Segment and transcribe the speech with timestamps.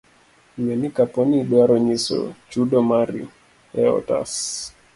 [0.59, 2.19] Ng'e ni kapo ni idwaro nyiso
[2.51, 3.21] chudo mari
[3.81, 4.33] e otas.